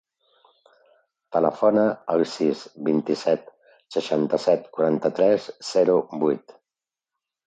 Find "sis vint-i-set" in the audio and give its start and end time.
2.31-3.51